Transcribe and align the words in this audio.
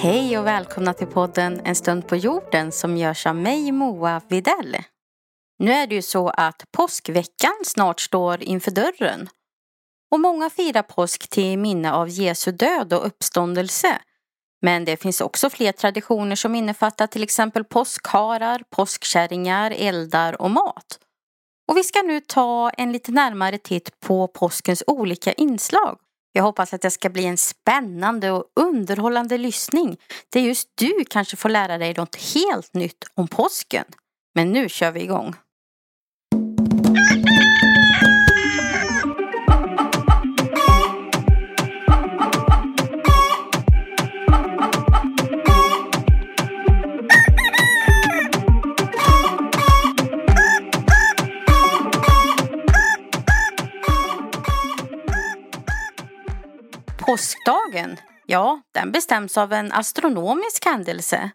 Hej 0.00 0.38
och 0.38 0.46
välkomna 0.46 0.94
till 0.94 1.06
podden 1.06 1.60
En 1.64 1.74
stund 1.74 2.08
på 2.08 2.16
jorden 2.16 2.72
som 2.72 2.96
görs 2.96 3.26
av 3.26 3.36
mig 3.36 3.72
Moa 3.72 4.20
Videll. 4.28 4.76
Nu 5.58 5.72
är 5.72 5.86
det 5.86 5.94
ju 5.94 6.02
så 6.02 6.28
att 6.28 6.64
påskveckan 6.72 7.54
snart 7.64 8.00
står 8.00 8.42
inför 8.42 8.70
dörren. 8.70 9.28
Och 10.10 10.20
många 10.20 10.50
firar 10.50 10.82
påsk 10.82 11.28
till 11.28 11.58
minne 11.58 11.92
av 11.92 12.08
Jesu 12.08 12.52
död 12.52 12.92
och 12.92 13.06
uppståndelse. 13.06 13.98
Men 14.62 14.84
det 14.84 14.96
finns 14.96 15.20
också 15.20 15.50
fler 15.50 15.72
traditioner 15.72 16.36
som 16.36 16.54
innefattar 16.54 17.06
till 17.06 17.22
exempel 17.22 17.64
påskharar, 17.64 18.62
påskkärringar, 18.70 19.70
eldar 19.70 20.42
och 20.42 20.50
mat. 20.50 20.98
Och 21.68 21.76
vi 21.76 21.84
ska 21.84 22.02
nu 22.02 22.20
ta 22.20 22.70
en 22.70 22.92
lite 22.92 23.12
närmare 23.12 23.58
titt 23.58 24.00
på 24.00 24.28
påskens 24.28 24.84
olika 24.86 25.32
inslag. 25.32 25.98
Jag 26.32 26.42
hoppas 26.42 26.74
att 26.74 26.80
det 26.80 26.90
ska 26.90 27.10
bli 27.10 27.24
en 27.24 27.36
spännande 27.36 28.30
och 28.30 28.44
underhållande 28.60 29.38
lyssning 29.38 29.96
där 30.32 30.40
just 30.40 30.68
du 30.74 31.04
kanske 31.10 31.36
får 31.36 31.48
lära 31.48 31.78
dig 31.78 31.94
något 31.94 32.16
helt 32.34 32.74
nytt 32.74 33.04
om 33.14 33.28
påsken. 33.28 33.84
Men 34.34 34.52
nu 34.52 34.68
kör 34.68 34.90
vi 34.90 35.00
igång. 35.00 35.34
Påskdagen, 57.08 57.96
ja, 58.26 58.60
den 58.74 58.92
bestäms 58.92 59.38
av 59.38 59.52
en 59.52 59.72
astronomisk 59.72 60.64
händelse. 60.64 61.30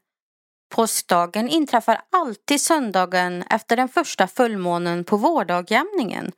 Påskdagen 0.76 1.50
inträffar 1.50 2.02
alltid 2.12 2.62
söndagen 2.62 3.44
efter 3.50 3.78
den 3.78 3.90
första 3.90 4.28
fullmånen 4.28 5.04
på 5.04 5.18
vårdagjämningen, 5.18 6.32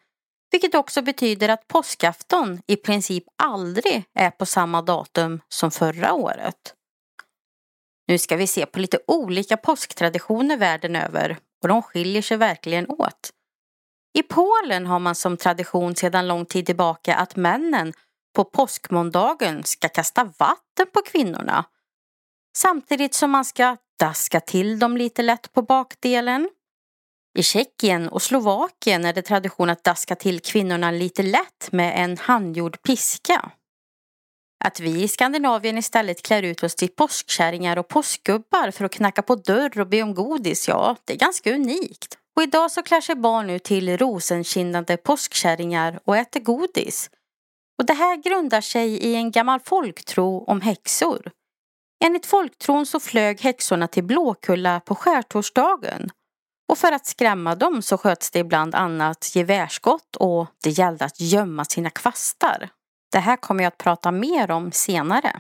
vilket 0.52 0.76
också 0.76 1.02
betyder 1.02 1.50
att 1.50 1.68
påskafton 1.68 2.62
i 2.68 2.76
princip 2.76 3.24
aldrig 3.44 4.04
är 4.14 4.32
på 4.32 4.46
samma 4.46 4.82
datum 4.82 5.42
som 5.50 5.72
förra 5.72 6.14
året. 6.14 6.74
Nu 8.08 8.18
ska 8.18 8.36
vi 8.36 8.48
se 8.48 8.66
på 8.66 8.80
lite 8.80 9.00
olika 9.08 9.58
påsktraditioner 9.58 10.58
världen 10.58 10.96
över 10.96 11.38
och 11.62 11.68
de 11.68 11.82
skiljer 11.82 12.22
sig 12.22 12.38
verkligen 12.38 12.90
åt. 12.90 13.30
I 14.14 14.24
Polen 14.24 14.86
har 14.86 15.00
man 15.00 15.16
som 15.16 15.38
tradition 15.38 15.96
sedan 15.96 16.28
lång 16.28 16.46
tid 16.46 16.66
tillbaka 16.66 17.16
att 17.16 17.36
männen 17.36 17.94
på 18.36 18.44
påskmåndagen 18.44 19.64
ska 19.64 19.90
kasta 19.90 20.24
vatten 20.24 20.88
på 20.94 21.02
kvinnorna. 21.02 21.66
Samtidigt 22.58 23.14
som 23.14 23.32
man 23.32 23.46
ska 23.46 23.78
daska 24.00 24.40
till 24.40 24.80
dem 24.80 24.98
lite 24.98 25.22
lätt 25.22 25.54
på 25.54 25.62
bakdelen. 25.62 26.50
I 27.38 27.44
Tjeckien 27.44 28.08
och 28.10 28.22
Slovakien 28.22 29.06
är 29.06 29.14
det 29.14 29.22
tradition 29.22 29.70
att 29.70 29.84
daska 29.84 30.16
till 30.16 30.40
kvinnorna 30.40 30.92
lite 30.92 31.24
lätt 31.24 31.72
med 31.72 32.04
en 32.04 32.18
handgjord 32.18 32.82
piska. 32.82 33.52
Att 34.66 34.80
vi 34.80 35.04
i 35.04 35.08
Skandinavien 35.08 35.78
istället 35.78 36.22
klär 36.22 36.44
ut 36.44 36.64
oss 36.64 36.76
till 36.76 36.90
påskkärringar 36.90 37.78
och 37.78 37.88
påskgubbar 37.88 38.72
för 38.72 38.86
att 38.86 38.92
knacka 38.92 39.22
på 39.22 39.36
dörr 39.36 39.80
och 39.80 39.88
be 39.88 40.02
om 40.02 40.14
godis, 40.14 40.68
ja, 40.68 40.96
det 41.06 41.14
är 41.14 41.18
ganska 41.18 41.54
unikt. 41.54 42.18
Och 42.36 42.44
idag 42.44 42.72
så 42.72 42.84
klär 42.84 43.02
sig 43.02 43.16
barn 43.16 43.48
nu 43.48 43.60
till 43.60 43.98
rosenkindande 43.98 44.98
påskkärringar 44.98 46.00
och 46.06 46.18
äter 46.18 46.40
godis. 46.40 47.10
Och 47.78 47.86
det 47.86 47.94
här 47.94 48.16
grundar 48.16 48.62
sig 48.62 48.90
i 48.90 49.16
en 49.16 49.32
gammal 49.32 49.60
folktro 49.60 50.44
om 50.48 50.62
häxor. 50.62 51.32
Enligt 52.06 52.26
folktron 52.26 52.86
så 52.86 53.00
flög 53.00 53.42
häxorna 53.42 53.88
till 53.88 54.04
Blåkulla 54.04 54.80
på 54.80 54.96
skärtorsdagen. 54.96 56.10
Och 56.70 56.78
för 56.78 56.92
att 56.92 57.06
skrämma 57.06 57.56
dem 57.56 57.82
så 57.82 57.98
sköts 57.98 58.32
det 58.32 58.40
ibland 58.40 58.76
annat 58.76 59.36
gevärsskott 59.36 60.16
och 60.16 60.48
det 60.64 60.70
gällde 60.70 61.06
att 61.06 61.20
gömma 61.20 61.66
sina 61.66 61.90
kvastar. 61.90 62.70
Det 63.12 63.20
här 63.20 63.38
kommer 63.38 63.64
jag 63.64 63.72
att 63.72 63.78
prata 63.78 64.12
mer 64.12 64.52
om 64.52 64.72
senare. 64.72 65.40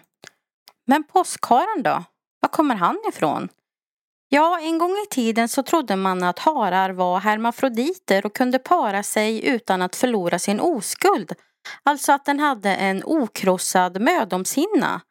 Men 0.88 1.03
påskharen 1.03 1.84
då? 1.84 2.03
Var 2.40 2.50
kommer 2.50 2.75
han 2.75 3.00
ifrån? 3.09 3.50
Ja, 4.29 4.59
en 4.59 4.78
gång 4.78 4.91
i 4.91 5.06
tiden 5.09 5.50
så 5.50 5.63
trodde 5.63 5.96
man 5.96 6.23
att 6.23 6.40
harar 6.40 6.90
var 6.90 7.19
hermafroditer 7.19 8.25
och 8.25 8.35
kunde 8.35 8.59
para 8.59 9.03
sig 9.03 9.46
utan 9.46 9.81
att 9.81 9.96
förlora 9.96 10.40
sin 10.40 10.59
oskuld 10.59 11.34
Alltså 11.84 12.12
att 12.12 12.26
den 12.26 12.40
hade 12.40 12.76
en 12.76 13.03
okrossad 13.06 14.02
mödomshinna. 14.02 15.02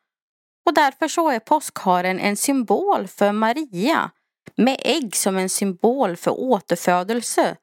Och 0.67 0.75
därför 0.75 1.09
så 1.09 1.31
är 1.31 1.39
påskharen 1.39 2.21
en 2.21 2.37
symbol 2.37 3.09
för 3.09 3.33
Maria 3.33 4.11
med 4.57 4.77
ägg 4.81 5.17
som 5.17 5.37
en 5.37 5.49
symbol 5.49 6.17
för 6.17 6.31
återfödelse 6.31 7.57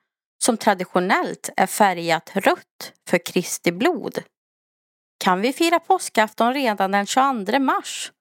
som 0.44 0.57
traditionellt 0.57 1.50
är 1.57 1.68
färgat 1.68 2.31
rött 2.34 2.94
för 3.09 3.25
Kristi 3.25 3.72
blod. 3.72 4.24
Kan 5.23 5.41
vi 5.41 5.53
fira 5.53 5.79
påskafton 5.79 6.53
redan 6.53 6.91
den 6.91 7.06
22 7.06 7.59
mars? 7.59 8.12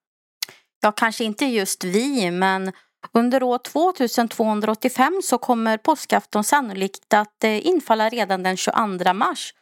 Ja, 0.81 0.91
kanske 0.91 1.23
inte 1.23 1.45
just 1.45 1.83
vi, 1.83 2.31
men 2.31 2.71
under 3.13 3.43
år 3.43 3.57
2285 3.57 5.21
så 5.23 5.37
kommer 5.37 5.77
påskafton 5.77 6.43
sannolikt 6.43 7.13
att 7.13 7.43
eh, 7.43 7.67
infalla 7.67 8.09
redan 8.09 8.43
den 8.43 8.57
22 8.57 9.13
mars 9.13 9.53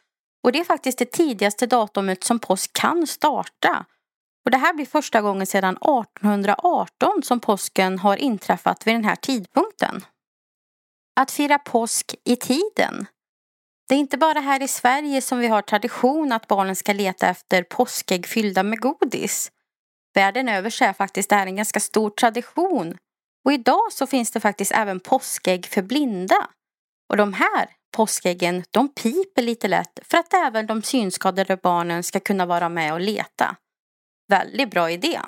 och 0.42 0.52
det 0.52 0.60
är 0.60 0.64
faktiskt 0.64 0.98
det 0.98 1.12
tidigaste 1.12 1.66
datumet 1.66 2.24
som 2.24 2.38
påsk 2.38 2.72
kan 2.72 3.06
starta. 3.06 3.84
Och 4.44 4.50
det 4.50 4.58
här 4.58 4.74
blir 4.74 4.86
första 4.86 5.20
gången 5.20 5.46
sedan 5.46 5.76
1818 5.76 7.22
som 7.22 7.40
påsken 7.40 7.98
har 7.98 8.16
inträffat 8.16 8.86
vid 8.86 8.94
den 8.94 9.04
här 9.04 9.16
tidpunkten. 9.16 10.04
Att 11.20 11.30
fira 11.30 11.58
påsk 11.58 12.14
i 12.24 12.36
tiden. 12.36 13.06
Det 13.88 13.94
är 13.94 13.98
inte 13.98 14.18
bara 14.18 14.40
här 14.40 14.62
i 14.62 14.68
Sverige 14.68 15.20
som 15.20 15.38
vi 15.38 15.46
har 15.46 15.62
tradition 15.62 16.32
att 16.32 16.46
barnen 16.46 16.76
ska 16.76 16.92
leta 16.92 17.28
efter 17.28 17.62
påskägg 17.62 18.26
fyllda 18.26 18.62
med 18.62 18.80
godis. 18.80 19.52
Världen 20.14 20.48
över 20.48 20.70
så 20.70 20.84
är 20.84 20.92
faktiskt 20.92 21.30
det 21.30 21.36
här 21.36 21.46
en 21.46 21.56
ganska 21.56 21.80
stor 21.80 22.10
tradition. 22.10 22.96
Och 23.44 23.52
idag 23.52 23.92
så 23.92 24.06
finns 24.06 24.30
det 24.30 24.40
faktiskt 24.40 24.72
även 24.72 25.00
påskägg 25.00 25.66
för 25.66 25.82
blinda. 25.82 26.48
Och 27.10 27.16
de 27.16 27.32
här 27.32 27.70
påskäggen 27.92 28.64
de 28.70 28.88
piper 28.88 29.42
lite 29.42 29.68
lätt 29.68 29.98
för 30.02 30.18
att 30.18 30.34
även 30.34 30.66
de 30.66 30.82
synskadade 30.82 31.56
barnen 31.56 32.02
ska 32.02 32.20
kunna 32.20 32.46
vara 32.46 32.68
med 32.68 32.92
och 32.92 33.00
leta. 33.00 33.56
Väldigt 34.28 34.70
bra 34.70 34.90
idé. 34.90 35.20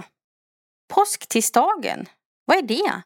Påsktisdagen, 0.94 2.06
vad 2.44 2.56
är 2.56 2.62
det? 2.62 3.03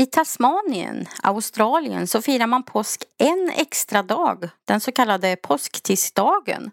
I 0.00 0.06
Tasmanien, 0.06 1.06
Australien, 1.22 2.06
så 2.06 2.22
firar 2.22 2.46
man 2.46 2.62
påsk 2.62 3.04
en 3.18 3.50
extra 3.50 4.02
dag, 4.02 4.48
den 4.64 4.80
så 4.80 4.92
kallade 4.92 5.36
påsktisdagen. 5.36 6.70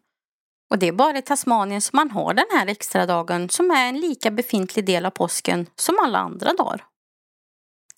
Och 0.71 0.79
det 0.79 0.87
är 0.87 0.91
bara 0.91 1.17
i 1.17 1.21
Tasmanien 1.21 1.81
som 1.81 1.97
man 1.97 2.11
har 2.11 2.33
den 2.33 2.47
här 2.51 2.67
extra 2.67 3.05
dagen 3.05 3.49
som 3.49 3.71
är 3.71 3.89
en 3.89 3.99
lika 3.99 4.31
befintlig 4.31 4.85
del 4.85 5.05
av 5.05 5.09
påsken 5.09 5.69
som 5.75 5.99
alla 6.03 6.19
andra 6.19 6.53
dagar. 6.53 6.85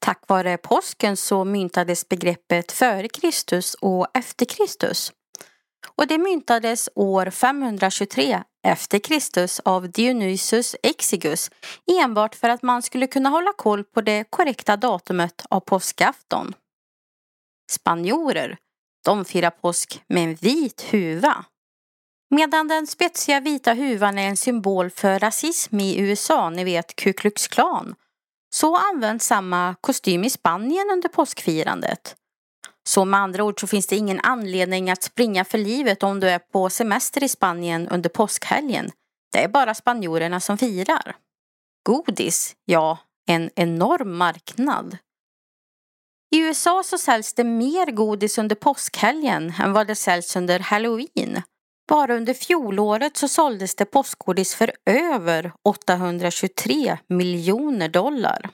Tack 0.05 0.27
vare 0.27 0.57
påsken 0.57 1.17
så 1.17 1.43
myntades 1.43 2.09
begreppet 2.09 2.71
före 2.71 3.07
Kristus 3.07 3.73
och 3.73 4.07
efter 4.13 4.45
Kristus. 4.45 5.13
Och 5.95 6.07
det 6.07 6.17
myntades 6.17 6.89
år 6.95 7.29
523 7.29 8.43
efter 8.67 8.99
Kristus 8.99 9.59
av 9.59 9.91
Dionysius 9.91 10.75
Exigus 10.83 11.51
enbart 12.01 12.35
för 12.35 12.49
att 12.49 12.63
man 12.63 12.81
skulle 12.81 13.07
kunna 13.07 13.29
hålla 13.29 13.53
koll 13.53 13.83
på 13.83 14.01
det 14.01 14.23
korrekta 14.29 14.77
datumet 14.77 15.45
av 15.49 15.59
påskafton. 15.59 16.53
Spanjorer, 17.71 18.57
de 19.05 19.25
firar 19.25 19.49
påsk 19.49 20.01
med 20.07 20.23
en 20.23 20.35
vit 20.35 20.81
huva. 20.81 21.45
Medan 22.29 22.67
den 22.67 22.87
spetsiga 22.87 23.39
vita 23.39 23.73
huvan 23.73 24.17
är 24.17 24.27
en 24.27 24.37
symbol 24.37 24.89
för 24.89 25.19
rasism 25.19 25.79
i 25.79 25.99
USA, 25.99 26.49
ni 26.49 26.63
vet 26.63 26.95
Ku 26.95 27.13
Klux 27.13 27.47
Klan, 27.47 27.95
så 28.55 28.75
används 28.75 29.25
samma 29.25 29.75
kostym 29.81 30.23
i 30.23 30.29
Spanien 30.29 30.89
under 30.93 31.09
påskfirandet. 31.09 32.15
Så 32.87 33.05
med 33.05 33.19
andra 33.19 33.43
ord 33.43 33.59
så 33.59 33.67
finns 33.67 33.87
det 33.87 33.95
ingen 33.95 34.19
anledning 34.19 34.89
att 34.89 35.03
springa 35.03 35.45
för 35.45 35.57
livet 35.57 36.03
om 36.03 36.19
du 36.19 36.29
är 36.29 36.39
på 36.39 36.69
semester 36.69 37.23
i 37.23 37.29
Spanien 37.29 37.87
under 37.87 38.09
påskhelgen. 38.09 38.91
Det 39.31 39.43
är 39.43 39.47
bara 39.47 39.73
spanjorerna 39.73 40.39
som 40.39 40.57
firar. 40.57 41.15
Godis, 41.83 42.55
ja, 42.65 42.97
en 43.27 43.49
enorm 43.55 44.17
marknad. 44.17 44.97
I 46.35 46.39
USA 46.39 46.83
så 46.83 46.97
säljs 46.97 47.33
det 47.33 47.43
mer 47.43 47.91
godis 47.91 48.37
under 48.37 48.55
påskhelgen 48.55 49.53
än 49.59 49.73
vad 49.73 49.87
det 49.87 49.95
säljs 49.95 50.35
under 50.35 50.59
halloween. 50.59 51.41
Bara 51.87 52.15
under 52.15 52.33
fjolåret 52.33 53.17
så 53.17 53.27
såldes 53.27 53.75
det 53.75 53.85
påskgodis 53.85 54.55
för 54.55 54.71
över 54.85 55.51
823 55.63 56.97
miljoner 57.07 57.89
dollar. 57.89 58.49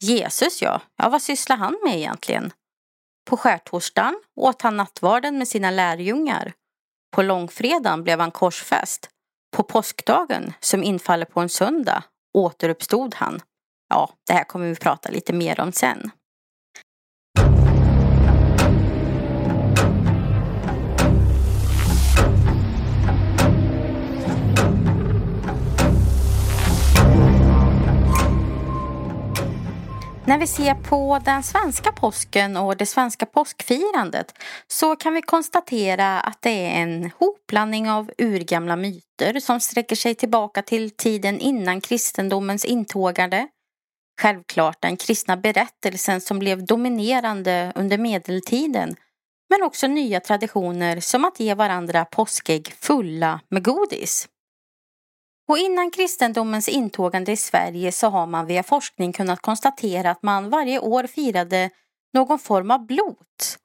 Jesus 0.00 0.62
ja, 0.62 0.80
ja 0.96 1.08
vad 1.08 1.22
sysslar 1.22 1.56
han 1.56 1.78
med 1.84 1.96
egentligen? 1.96 2.52
På 3.30 3.36
skärtorsdagen 3.36 4.20
åt 4.36 4.62
han 4.62 4.76
nattvarden 4.76 5.38
med 5.38 5.48
sina 5.48 5.70
lärjungar. 5.70 6.52
På 7.10 7.22
långfredagen 7.22 8.04
blev 8.04 8.20
han 8.20 8.30
korsfäst. 8.30 9.10
På 9.56 9.62
påskdagen, 9.62 10.52
som 10.60 10.82
infaller 10.82 11.26
på 11.26 11.40
en 11.40 11.48
söndag, 11.48 12.04
återuppstod 12.34 13.14
han. 13.14 13.40
Ja, 13.88 14.10
det 14.26 14.32
här 14.32 14.44
kommer 14.44 14.66
vi 14.66 14.74
prata 14.74 15.10
lite 15.10 15.32
mer 15.32 15.60
om 15.60 15.72
sen. 15.72 16.10
När 30.28 30.38
vi 30.38 30.46
ser 30.46 30.74
på 30.74 31.20
den 31.24 31.42
svenska 31.42 31.92
påsken 31.92 32.56
och 32.56 32.76
det 32.76 32.86
svenska 32.86 33.26
påskfirandet 33.26 34.34
så 34.66 34.96
kan 34.96 35.14
vi 35.14 35.22
konstatera 35.22 36.20
att 36.20 36.42
det 36.42 36.50
är 36.50 36.82
en 36.82 37.10
hopblandning 37.18 37.90
av 37.90 38.10
urgamla 38.18 38.76
myter 38.76 39.40
som 39.40 39.60
sträcker 39.60 39.96
sig 39.96 40.14
tillbaka 40.14 40.62
till 40.62 40.90
tiden 40.90 41.40
innan 41.40 41.80
kristendomens 41.80 42.64
intågande. 42.64 43.48
Självklart 44.20 44.76
den 44.80 44.96
kristna 44.96 45.36
berättelsen 45.36 46.20
som 46.20 46.38
blev 46.38 46.64
dominerande 46.64 47.72
under 47.74 47.98
medeltiden 47.98 48.96
men 49.50 49.62
också 49.62 49.86
nya 49.86 50.20
traditioner 50.20 51.00
som 51.00 51.24
att 51.24 51.40
ge 51.40 51.54
varandra 51.54 52.04
påskägg 52.04 52.74
fulla 52.80 53.40
med 53.48 53.64
godis. 53.64 54.28
Och 55.48 55.58
innan 55.58 55.90
kristendomens 55.90 56.68
intågande 56.68 57.32
i 57.32 57.36
Sverige 57.36 57.92
så 57.92 58.08
har 58.08 58.26
man 58.26 58.46
via 58.46 58.62
forskning 58.62 59.12
kunnat 59.12 59.40
konstatera 59.40 60.10
att 60.10 60.22
man 60.22 60.50
varje 60.50 60.78
år 60.78 61.06
firade 61.06 61.70
någon 62.14 62.38
form 62.38 62.70
av 62.70 62.86
blot. 62.86 63.58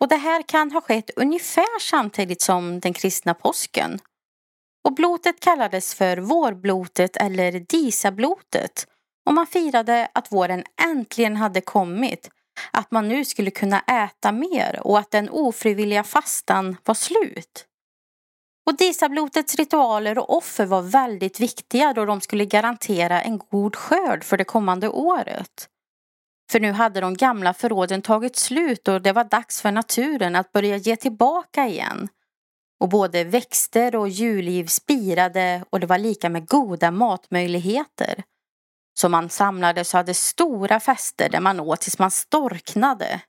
Och 0.00 0.08
det 0.08 0.16
här 0.16 0.42
kan 0.42 0.72
ha 0.72 0.80
skett 0.80 1.10
ungefär 1.16 1.80
samtidigt 1.80 2.42
som 2.42 2.80
den 2.80 2.92
kristna 2.92 3.34
påsken. 3.34 3.98
Och 4.84 4.94
blotet 4.94 5.40
kallades 5.40 5.94
för 5.94 6.16
vårblotet 6.16 7.16
eller 7.16 7.52
disablotet 7.52 8.86
och 9.26 9.34
man 9.34 9.46
firade 9.46 10.08
att 10.14 10.32
våren 10.32 10.64
äntligen 10.82 11.36
hade 11.36 11.60
kommit, 11.60 12.30
att 12.70 12.90
man 12.90 13.08
nu 13.08 13.24
skulle 13.24 13.50
kunna 13.50 13.80
äta 13.80 14.32
mer 14.32 14.80
och 14.84 14.98
att 14.98 15.10
den 15.10 15.28
ofrivilliga 15.28 16.04
fastan 16.04 16.76
var 16.84 16.94
slut. 16.94 17.66
Och 18.66 18.76
Disablotets 18.76 19.54
ritualer 19.54 20.18
och 20.18 20.36
offer 20.36 20.66
var 20.66 20.82
väldigt 20.82 21.40
viktiga 21.40 21.92
då 21.92 22.04
de 22.04 22.20
skulle 22.20 22.44
garantera 22.44 23.22
en 23.22 23.38
god 23.38 23.76
skörd 23.76 24.24
för 24.24 24.36
det 24.36 24.44
kommande 24.44 24.88
året. 24.88 25.68
För 26.50 26.60
nu 26.60 26.72
hade 26.72 27.00
de 27.00 27.14
gamla 27.14 27.54
förråden 27.54 28.02
tagit 28.02 28.36
slut 28.36 28.88
och 28.88 29.02
det 29.02 29.12
var 29.12 29.24
dags 29.24 29.62
för 29.62 29.72
naturen 29.72 30.36
att 30.36 30.52
börja 30.52 30.76
ge 30.76 30.96
tillbaka 30.96 31.66
igen. 31.66 32.08
Och 32.80 32.88
både 32.88 33.24
växter 33.24 33.96
och 33.96 34.08
djurliv 34.08 34.66
spirade 34.66 35.64
och 35.70 35.80
det 35.80 35.86
var 35.86 35.98
lika 35.98 36.28
med 36.28 36.48
goda 36.48 36.90
matmöjligheter. 36.90 38.22
Så 38.94 39.08
man 39.08 39.28
samlades 39.28 39.94
och 39.94 39.98
hade 39.98 40.14
stora 40.14 40.80
fester 40.80 41.28
där 41.28 41.40
man 41.40 41.60
åt 41.60 41.80
tills 41.80 41.98
man 41.98 42.10
storknade. 42.10 43.20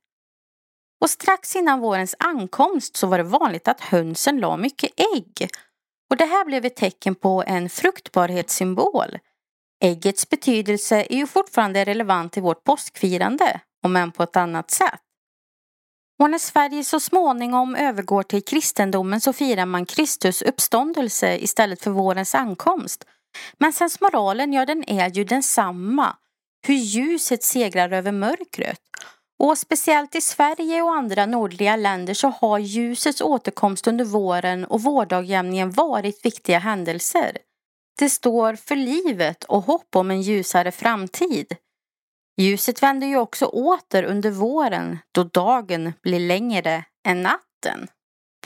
Och 1.02 1.10
strax 1.10 1.56
innan 1.56 1.80
vårens 1.80 2.16
ankomst 2.20 2.98
så 2.98 3.08
var 3.08 3.18
det 3.18 3.24
vanligt 3.24 3.68
att 3.68 3.82
hönsen 3.82 4.40
la 4.40 4.58
mycket 4.58 4.92
ägg. 5.16 5.50
Och 6.10 6.18
det 6.18 6.26
här 6.26 6.46
blev 6.46 6.66
ett 6.66 6.76
tecken 6.76 7.16
på 7.16 7.44
en 7.48 7.70
fruktbarhetssymbol. 7.70 9.20
Äggets 9.84 10.30
betydelse 10.30 11.06
är 11.10 11.16
ju 11.16 11.28
fortfarande 11.28 11.86
relevant 11.86 12.38
i 12.38 12.42
vårt 12.42 12.64
påskfirande, 12.64 13.62
om 13.84 13.96
än 13.96 14.12
på 14.12 14.24
ett 14.24 14.36
annat 14.36 14.72
sätt. 14.72 15.02
Och 16.20 16.30
när 16.30 16.40
Sverige 16.40 16.84
så 16.84 17.00
småningom 17.00 17.76
övergår 17.76 18.24
till 18.24 18.44
kristendomen 18.44 19.22
så 19.22 19.34
firar 19.34 19.66
man 19.66 19.86
Kristus 19.86 20.42
uppståndelse 20.42 21.38
istället 21.38 21.82
för 21.82 21.92
vårens 21.92 22.36
ankomst. 22.36 23.06
Men 23.58 23.74
sensmoralen, 23.74 24.54
ja 24.54 24.66
den 24.66 24.90
är 24.90 25.10
ju 25.10 25.24
densamma. 25.24 26.16
Hur 26.68 26.76
ljuset 26.76 27.44
segrar 27.44 27.92
över 27.92 28.12
mörkret 28.12 28.82
och 29.40 29.58
speciellt 29.58 30.16
i 30.16 30.22
Sverige 30.22 30.82
och 30.82 30.96
andra 30.96 31.26
nordliga 31.26 31.76
länder 31.76 32.14
så 32.14 32.28
har 32.28 32.60
ljusets 32.60 33.22
återkomst 33.22 33.88
under 33.88 34.06
våren 34.06 34.66
och 34.66 34.82
vårdagjämningen 34.82 35.72
varit 35.72 36.26
viktiga 36.26 36.60
händelser. 36.60 37.38
Det 38.00 38.10
står 38.10 38.56
för 38.56 38.76
livet 38.76 39.44
och 39.44 39.64
hopp 39.64 39.96
om 39.96 40.12
en 40.12 40.22
ljusare 40.22 40.72
framtid. 40.72 41.56
Ljuset 42.38 42.84
vänder 42.84 43.08
ju 43.08 43.18
också 43.18 43.46
åter 43.46 44.04
under 44.04 44.32
våren 44.32 45.00
då 45.12 45.24
dagen 45.24 45.94
blir 46.02 46.20
längre 46.20 46.84
än 47.08 47.24
natten. 47.24 47.88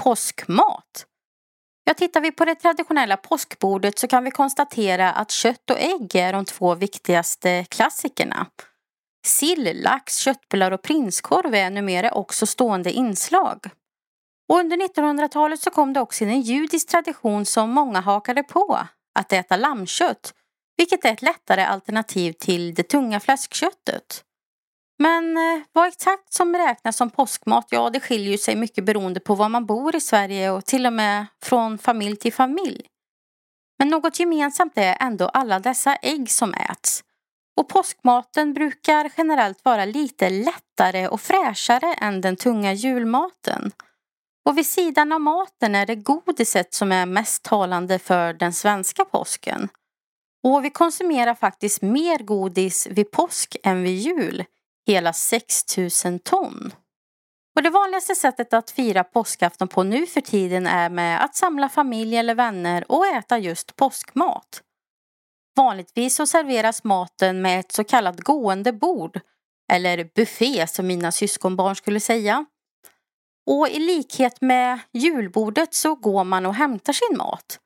Påskmat. 0.01 1.05
Ja, 1.83 1.93
tittar 1.93 2.21
vi 2.21 2.31
på 2.31 2.45
det 2.45 2.55
traditionella 2.55 3.17
påskbordet 3.17 3.99
så 3.99 4.07
kan 4.07 4.23
vi 4.23 4.31
konstatera 4.31 5.11
att 5.11 5.31
kött 5.31 5.69
och 5.69 5.79
ägg 5.79 6.15
är 6.15 6.33
de 6.33 6.45
två 6.45 6.75
viktigaste 6.75 7.65
klassikerna. 7.69 8.47
Sill, 9.25 9.81
lax, 9.83 10.17
köttbullar 10.17 10.71
och 10.71 10.81
prinskorv 10.81 11.55
är 11.55 11.69
numera 11.69 12.11
också 12.11 12.45
stående 12.45 12.91
inslag. 12.91 13.69
Och 14.49 14.59
under 14.59 14.77
1900-talet 14.77 15.61
så 15.61 15.69
kom 15.69 15.93
det 15.93 15.99
också 15.99 16.23
in 16.23 16.29
en 16.29 16.41
judisk 16.41 16.87
tradition 16.87 17.45
som 17.45 17.69
många 17.69 17.99
hakade 17.99 18.43
på, 18.43 18.87
att 19.19 19.33
äta 19.33 19.55
lammkött, 19.55 20.33
vilket 20.77 21.05
är 21.05 21.13
ett 21.13 21.21
lättare 21.21 21.63
alternativ 21.63 22.33
till 22.33 22.73
det 22.73 22.83
tunga 22.83 23.19
fläskköttet. 23.19 24.23
Men 24.99 25.37
eh, 25.37 25.63
vad 25.71 25.87
exakt 25.87 26.33
som 26.33 26.55
räknas 26.55 26.97
som 26.97 27.09
påskmat, 27.09 27.67
ja 27.69 27.89
det 27.89 27.99
skiljer 27.99 28.37
sig 28.37 28.55
mycket 28.55 28.85
beroende 28.85 29.19
på 29.19 29.35
var 29.35 29.49
man 29.49 29.65
bor 29.65 29.95
i 29.95 30.01
Sverige 30.01 30.51
och 30.51 30.65
till 30.65 30.85
och 30.85 30.93
med 30.93 31.25
från 31.43 31.77
familj 31.77 32.15
till 32.15 32.33
familj. 32.33 32.85
Men 33.79 33.87
något 33.87 34.19
gemensamt 34.19 34.73
är 34.75 34.97
ändå 34.99 35.27
alla 35.27 35.59
dessa 35.59 35.95
ägg 35.95 36.31
som 36.31 36.53
äts. 36.53 37.03
Och 37.57 37.69
påskmaten 37.69 38.53
brukar 38.53 39.11
generellt 39.17 39.65
vara 39.65 39.85
lite 39.85 40.29
lättare 40.29 41.07
och 41.07 41.21
fräschare 41.21 41.93
än 41.93 42.21
den 42.21 42.35
tunga 42.35 42.73
julmaten. 42.73 43.71
Och 44.45 44.57
vid 44.57 44.65
sidan 44.65 45.11
av 45.11 45.21
maten 45.21 45.75
är 45.75 45.85
det 45.85 45.95
godiset 45.95 46.73
som 46.73 46.91
är 46.91 47.05
mest 47.05 47.43
talande 47.43 47.99
för 47.99 48.33
den 48.33 48.53
svenska 48.53 49.05
påsken. 49.05 49.69
Och 50.43 50.65
vi 50.65 50.69
konsumerar 50.69 51.35
faktiskt 51.35 51.81
mer 51.81 52.19
godis 52.19 52.87
vid 52.87 53.11
påsk 53.11 53.55
än 53.63 53.83
vid 53.83 53.97
jul, 53.97 54.45
hela 54.87 55.13
6000 55.13 56.19
ton. 56.19 56.73
Och 57.55 57.63
det 57.63 57.69
vanligaste 57.69 58.15
sättet 58.15 58.53
att 58.53 58.71
fira 58.71 59.03
påskafton 59.03 59.67
på 59.67 59.83
nu 59.83 60.05
för 60.05 60.21
tiden 60.21 60.67
är 60.67 60.89
med 60.89 61.23
att 61.23 61.35
samla 61.35 61.69
familj 61.69 62.17
eller 62.17 62.35
vänner 62.35 62.91
och 62.91 63.07
äta 63.07 63.37
just 63.37 63.75
påskmat. 63.75 64.61
Vanligtvis 65.55 66.15
så 66.15 66.25
serveras 66.25 66.83
maten 66.83 67.41
med 67.41 67.59
ett 67.59 67.71
så 67.71 67.83
kallat 67.83 68.19
gående 68.19 68.73
bord 68.73 69.19
eller 69.71 70.09
buffé 70.15 70.67
som 70.67 70.87
mina 70.87 71.11
syskonbarn 71.11 71.75
skulle 71.75 71.99
säga. 71.99 72.45
Och 73.49 73.69
i 73.69 73.79
likhet 73.79 74.41
med 74.41 74.79
julbordet 74.93 75.73
så 75.73 75.95
går 75.95 76.23
man 76.23 76.45
och 76.45 76.55
hämtar 76.55 76.93
sin 76.93 77.17
mat. 77.17 77.59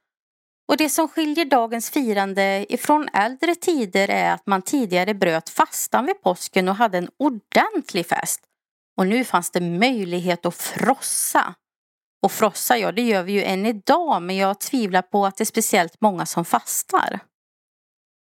Och 0.68 0.77
det 0.77 0.89
som 0.89 1.08
skiljer 1.08 1.46
dagens 1.46 1.89
firande 1.89 2.65
ifrån 2.70 3.10
äldre 3.13 3.56
tider 3.56 4.10
är 4.10 4.32
att 4.32 4.48
man 4.48 4.62
tidigare 4.62 5.13
bröt 5.13 5.50
fastan 5.50 6.06
vid 6.06 6.22
påsken 6.22 6.70
och 6.70 6.75
hade 6.75 6.98
en 6.98 7.10
ordentlig 7.20 8.06
fest. 8.06 8.42
Och 8.98 9.08
nu 9.08 9.24
fanns 9.24 9.51
det 9.51 9.62
möjlighet 9.62 10.46
att 10.46 10.56
frossa. 10.56 11.56
Och 12.24 12.32
frossa, 12.32 12.77
ja 12.77 12.92
det 12.92 13.01
gör 13.01 13.24
vi 13.24 13.32
ju 13.32 13.44
än 13.44 13.65
idag 13.65 14.22
men 14.22 14.36
jag 14.36 14.60
tvivlar 14.60 15.01
på 15.01 15.25
att 15.25 15.38
det 15.38 15.44
är 15.44 15.46
speciellt 15.46 16.01
många 16.01 16.25
som 16.25 16.46
fastar. 16.46 17.20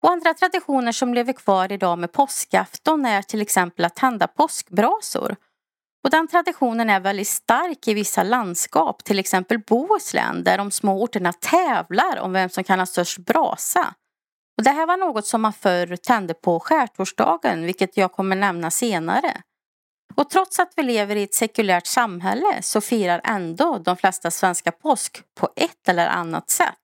Och 0.04 0.11
andra 0.11 0.34
traditioner 0.34 0.92
som 0.92 1.14
lever 1.14 1.32
kvar 1.32 1.73
idag 1.73 1.99
med 1.99 2.12
påskafton 2.12 3.06
är 3.06 3.23
till 3.23 3.42
exempel 3.42 3.84
att 3.84 3.96
tända 3.96 4.26
påskbrasor. 4.26 5.37
Och 6.04 6.11
den 6.11 6.28
traditionen 6.28 6.90
är 6.90 7.00
väldigt 7.00 7.28
stark 7.28 7.88
i 7.88 7.94
vissa 7.94 8.23
landskap, 8.23 9.04
till 9.04 9.18
exempel 9.18 9.58
Bohuslän 9.58 10.44
där 10.44 10.58
de 10.58 10.70
små 10.70 11.02
orterna 11.02 11.32
tävlar 11.32 12.20
om 12.20 12.32
vem 12.32 12.49
som 12.49 12.64
kan 12.64 12.78
ha 12.78 12.87
störst 12.87 13.18
brasa. 13.18 13.94
Och 14.58 14.64
det 14.64 14.70
här 14.70 14.87
var 14.87 14.96
något 14.96 15.26
som 15.26 15.42
man 15.42 15.52
förr 15.52 15.96
tände 15.96 16.34
på 16.34 16.61
skärtorsdagen, 16.61 17.66
vilket 17.66 17.96
jag 17.96 18.12
kommer 18.12 18.37
nämna 18.37 18.70
senare. 18.70 19.42
Och 20.14 20.30
trots 20.30 20.58
att 20.58 20.73
vi 20.76 20.82
lever 20.82 21.16
i 21.16 21.23
ett 21.23 21.34
sekulärt 21.34 21.87
samhälle 21.87 22.62
så 22.62 22.80
firar 22.80 23.20
ändå 23.25 23.78
de 23.78 23.96
flesta 23.96 24.30
svenska 24.30 24.73
påsk 24.73 25.23
på 25.34 25.49
ett 25.56 25.88
eller 25.88 26.06
annat 26.06 26.50
sätt. 26.50 26.75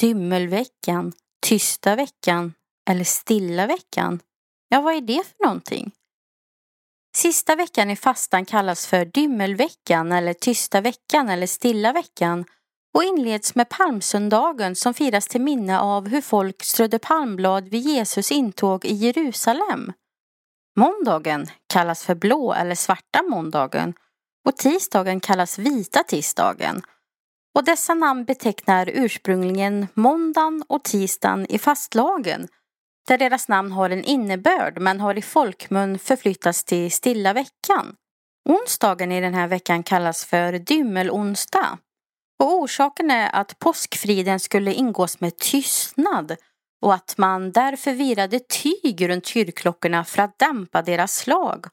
Dymmelveckan, 0.00 1.12
tysta 1.46 1.96
veckan 1.96 2.54
eller 2.90 3.04
stilla 3.04 3.66
veckan? 3.66 4.20
Ja, 4.68 4.80
vad 4.80 4.94
är 4.94 5.00
det 5.00 5.22
för 5.26 5.44
någonting? 5.44 5.92
Sista 7.16 7.56
veckan 7.56 7.90
i 7.90 7.96
fastan 7.96 8.44
kallas 8.44 8.86
för 8.86 9.04
dymmelveckan 9.04 10.12
eller 10.12 10.34
tysta 10.34 10.80
veckan 10.80 11.28
eller 11.28 11.46
stilla 11.46 11.92
veckan 11.92 12.44
och 12.94 13.04
inleds 13.04 13.54
med 13.54 13.68
palmsöndagen 13.68 14.76
som 14.76 14.94
firas 14.94 15.26
till 15.28 15.40
minne 15.40 15.80
av 15.80 16.08
hur 16.08 16.20
folk 16.20 16.62
strödde 16.62 16.98
palmblad 16.98 17.68
vid 17.68 17.80
Jesus 17.80 18.32
intåg 18.32 18.84
i 18.84 18.94
Jerusalem. 18.94 19.92
Måndagen 20.76 21.46
kallas 21.66 22.04
för 22.04 22.14
blå 22.14 22.52
eller 22.52 22.74
svarta 22.74 23.22
måndagen 23.22 23.94
och 24.44 24.56
tisdagen 24.56 25.20
kallas 25.20 25.58
vita 25.58 26.02
tisdagen. 26.02 26.82
Och 27.54 27.64
dessa 27.64 27.94
namn 27.94 28.24
betecknar 28.24 28.90
ursprungligen 28.94 29.86
måndagen 29.94 30.64
och 30.68 30.84
tisdagen 30.84 31.46
i 31.48 31.58
fastlagen 31.58 32.48
där 33.08 33.18
deras 33.18 33.48
namn 33.48 33.72
har 33.72 33.90
en 33.90 34.04
innebörd 34.04 34.80
men 34.80 35.00
har 35.00 35.18
i 35.18 35.22
folkmun 35.22 35.98
förflyttats 35.98 36.64
till 36.64 36.90
stilla 36.90 37.32
veckan. 37.32 37.96
Onsdagen 38.48 39.12
i 39.12 39.20
den 39.20 39.34
här 39.34 39.48
veckan 39.48 39.82
kallas 39.82 40.24
för 40.24 40.52
dymmelonsdag. 40.52 41.78
Och 42.38 42.54
orsaken 42.54 43.10
är 43.10 43.30
att 43.34 43.58
påskfriden 43.58 44.40
skulle 44.40 44.74
ingås 44.74 45.20
med 45.20 45.36
tystnad 45.36 46.36
och 46.82 46.94
att 46.94 47.14
man 47.18 47.52
därför 47.52 47.92
virade 47.92 48.38
tyg 48.38 49.08
runt 49.08 49.26
kyrkklockorna 49.26 50.04
för 50.04 50.22
att 50.22 50.38
dämpa 50.38 50.82
deras 50.82 51.16
slag. 51.16 51.66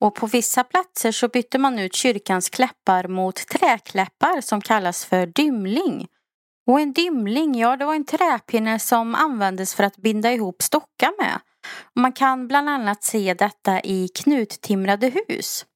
Och 0.00 0.14
på 0.14 0.26
vissa 0.26 0.64
platser 0.64 1.12
så 1.12 1.28
bytte 1.28 1.58
man 1.58 1.78
ut 1.78 1.94
kyrkans 1.94 2.50
kläppar 2.50 3.08
mot 3.08 3.46
träkläppar 3.46 4.40
som 4.40 4.60
kallas 4.60 5.04
för 5.04 5.26
dymling. 5.26 6.06
Och 6.66 6.80
en 6.80 6.92
dymling, 6.92 7.54
ja 7.54 7.76
det 7.76 7.84
var 7.84 7.94
en 7.94 8.04
träpinne 8.04 8.78
som 8.78 9.14
användes 9.14 9.74
för 9.74 9.84
att 9.84 9.96
binda 9.96 10.32
ihop 10.32 10.62
stockar 10.62 11.22
med. 11.22 11.40
Och 11.94 12.00
man 12.00 12.12
kan 12.12 12.48
bland 12.48 12.70
annat 12.70 13.02
se 13.02 13.34
detta 13.34 13.80
i 13.80 14.08
knuttimrade 14.08 15.12
hus. 15.28 15.66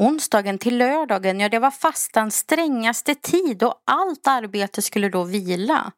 Onsdagen 0.00 0.58
till 0.58 0.78
lördagen, 0.78 1.40
ja 1.40 1.48
det 1.48 1.58
var 1.58 1.70
fastans 1.70 2.36
strängaste 2.36 3.14
tid 3.14 3.62
och 3.62 3.82
allt 3.84 4.26
arbete 4.26 4.82
skulle 4.82 5.08
då 5.08 5.24
vila. 5.24 5.92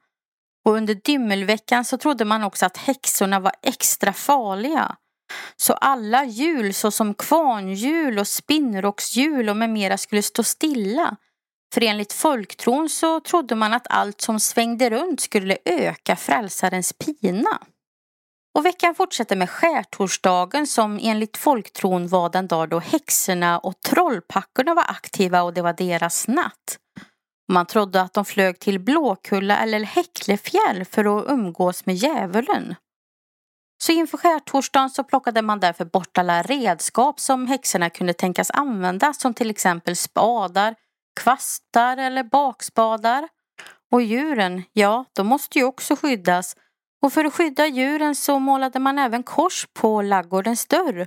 Och 0.64 0.72
under 0.72 0.94
dymmelveckan 0.94 1.84
så 1.84 1.98
trodde 1.98 2.24
man 2.24 2.44
också 2.44 2.66
att 2.66 2.76
häxorna 2.76 3.40
var 3.40 3.52
extra 3.62 4.12
farliga. 4.12 4.96
Så 5.56 5.72
alla 5.72 6.24
hjul 6.24 6.74
såsom 6.74 7.14
kvarnhjul 7.14 8.18
och 8.18 8.28
spinnrockshjul 8.28 9.48
och 9.48 9.56
med 9.56 9.70
mera 9.70 9.98
skulle 9.98 10.22
stå 10.22 10.42
stilla. 10.42 11.16
För 11.74 11.82
enligt 11.82 12.12
folktron 12.12 12.88
så 12.88 13.20
trodde 13.20 13.54
man 13.54 13.72
att 13.72 13.86
allt 13.90 14.20
som 14.20 14.40
svängde 14.40 14.90
runt 14.90 15.20
skulle 15.20 15.58
öka 15.64 16.16
frälsarens 16.16 16.92
pina. 16.92 17.58
Och 18.54 18.66
veckan 18.66 18.94
fortsätter 18.94 19.36
med 19.36 19.50
skärtorsdagen 19.50 20.66
som 20.66 20.98
enligt 21.02 21.36
folktron 21.36 22.08
var 22.08 22.28
den 22.28 22.46
dag 22.46 22.68
då 22.68 22.78
häxorna 22.78 23.58
och 23.58 23.80
trollpackorna 23.80 24.74
var 24.74 24.84
aktiva 24.88 25.42
och 25.42 25.54
det 25.54 25.62
var 25.62 25.72
deras 25.72 26.28
natt. 26.28 26.78
Man 27.48 27.66
trodde 27.66 28.00
att 28.00 28.14
de 28.14 28.24
flög 28.24 28.58
till 28.58 28.78
Blåkulla 28.78 29.58
eller 29.58 29.80
Häcklefjäll 29.80 30.84
för 30.84 31.18
att 31.18 31.30
umgås 31.30 31.86
med 31.86 31.94
djävulen. 31.94 32.74
Så 33.78 33.92
inför 33.92 34.18
skärtorsdagen 34.18 34.90
så 34.90 35.04
plockade 35.04 35.42
man 35.42 35.60
därför 35.60 35.84
bort 35.84 36.18
alla 36.18 36.42
redskap 36.42 37.20
som 37.20 37.46
häxorna 37.46 37.90
kunde 37.90 38.12
tänkas 38.12 38.50
använda 38.50 39.12
som 39.12 39.34
till 39.34 39.50
exempel 39.50 39.96
spadar, 39.96 40.74
kvastar 41.20 41.96
eller 41.96 42.24
bakspadar. 42.24 43.28
Och 43.92 44.02
djuren, 44.02 44.62
ja, 44.72 45.04
de 45.12 45.26
måste 45.26 45.58
ju 45.58 45.64
också 45.64 45.96
skyddas 45.96 46.56
och 47.02 47.12
för 47.12 47.24
att 47.24 47.34
skydda 47.34 47.66
djuren 47.66 48.14
så 48.14 48.38
målade 48.38 48.78
man 48.78 48.98
även 48.98 49.22
kors 49.22 49.66
på 49.72 50.02
laggårdens 50.02 50.66
dörr. 50.66 51.06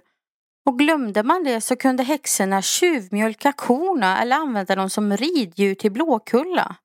Och 0.66 0.80
glömde 0.80 1.24
man 1.24 1.44
det 1.44 1.62
så 1.62 1.76
kunde 1.76 2.04
häxorna 2.04 2.62
tjuvmjölka 2.62 3.52
korna 3.52 4.22
eller 4.22 4.36
använda 4.36 4.76
dem 4.76 4.90
som 4.90 5.18
riddjur 5.18 5.76
till 5.76 5.92
Blåkulla. 5.92 6.76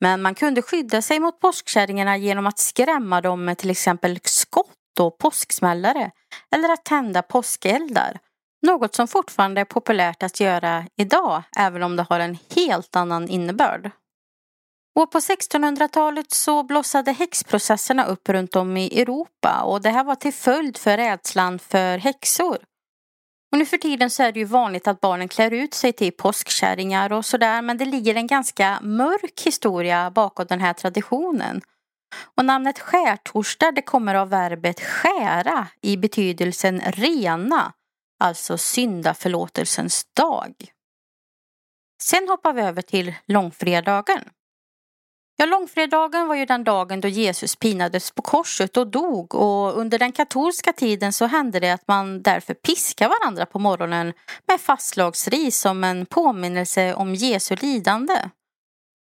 Men 0.00 0.22
man 0.22 0.34
kunde 0.34 0.62
skydda 0.62 1.02
sig 1.02 1.20
mot 1.20 1.40
påskkärringarna 1.40 2.16
genom 2.16 2.46
att 2.46 2.58
skrämma 2.58 3.20
dem 3.20 3.44
med 3.44 3.58
till 3.58 3.70
exempel 3.70 4.18
då 4.96 5.10
påsksmällare 5.10 6.10
eller 6.56 6.68
att 6.68 6.84
tända 6.84 7.22
påskeldar. 7.22 8.18
Något 8.66 8.94
som 8.94 9.08
fortfarande 9.08 9.60
är 9.60 9.64
populärt 9.64 10.22
att 10.22 10.40
göra 10.40 10.84
idag 10.96 11.42
även 11.56 11.82
om 11.82 11.96
det 11.96 12.02
har 12.02 12.20
en 12.20 12.38
helt 12.54 12.96
annan 12.96 13.28
innebörd. 13.28 13.90
Och 14.98 15.10
på 15.10 15.18
1600-talet 15.18 16.30
så 16.30 16.62
blossade 16.62 17.12
häxprocesserna 17.12 18.04
upp 18.06 18.28
runt 18.28 18.56
om 18.56 18.76
i 18.76 19.00
Europa 19.00 19.62
och 19.62 19.82
det 19.82 19.90
här 19.90 20.04
var 20.04 20.14
till 20.14 20.32
följd 20.32 20.76
för 20.76 20.96
rädslan 20.96 21.58
för 21.58 21.98
häxor. 21.98 22.58
Och 23.52 23.58
nu 23.58 23.66
för 23.66 23.76
tiden 23.76 24.10
så 24.10 24.22
är 24.22 24.32
det 24.32 24.38
ju 24.38 24.44
vanligt 24.44 24.88
att 24.88 25.00
barnen 25.00 25.28
klär 25.28 25.50
ut 25.50 25.74
sig 25.74 25.92
till 25.92 26.12
påskkärringar 26.12 27.12
och 27.12 27.24
sådär 27.24 27.62
men 27.62 27.78
det 27.78 27.84
ligger 27.84 28.14
en 28.14 28.26
ganska 28.26 28.78
mörk 28.82 29.42
historia 29.44 30.10
bakom 30.10 30.46
den 30.46 30.60
här 30.60 30.72
traditionen. 30.72 31.60
Och 32.34 32.44
namnet 32.44 32.78
skärtorsdag 32.78 33.72
det 33.74 33.82
kommer 33.82 34.14
av 34.14 34.28
verbet 34.28 34.80
skära 34.80 35.66
i 35.82 35.96
betydelsen 35.96 36.80
rena, 36.80 37.72
alltså 38.20 38.58
syndaförlåtelsens 38.58 40.04
dag. 40.16 40.54
Sen 42.02 42.28
hoppar 42.28 42.52
vi 42.52 42.62
över 42.62 42.82
till 42.82 43.14
långfredagen. 43.26 44.20
Ja, 45.38 45.46
långfredagen 45.46 46.28
var 46.28 46.34
ju 46.34 46.46
den 46.46 46.64
dagen 46.64 47.00
då 47.00 47.08
Jesus 47.08 47.56
pinades 47.56 48.10
på 48.10 48.22
korset 48.22 48.76
och 48.76 48.86
dog 48.86 49.34
och 49.34 49.78
under 49.78 49.98
den 49.98 50.12
katolska 50.12 50.72
tiden 50.72 51.12
så 51.12 51.26
hände 51.26 51.60
det 51.60 51.70
att 51.70 51.88
man 51.88 52.22
därför 52.22 52.54
piskade 52.54 53.14
varandra 53.20 53.46
på 53.46 53.58
morgonen 53.58 54.12
med 54.48 54.60
fastlagsris 54.60 55.60
som 55.60 55.84
en 55.84 56.06
påminnelse 56.06 56.94
om 56.94 57.14
Jesu 57.14 57.56
lidande. 57.56 58.30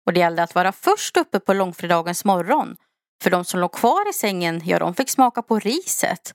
Och 0.06 0.14
det 0.14 0.20
gällde 0.20 0.44
att 0.44 0.56
vara 0.56 0.72
först 0.72 1.18
uppe 1.18 1.40
på 1.40 1.54
långfredagens 1.54 2.26
morgon 2.26 2.76
för 3.22 3.30
de 3.30 3.46
som 3.46 3.60
låg 3.60 3.72
kvar 3.72 4.10
i 4.10 4.14
sängen, 4.14 4.62
ja 4.66 4.80
de 4.80 4.96
fick 4.96 5.10
smaka 5.10 5.42
på 5.42 5.60
riset. 5.60 6.34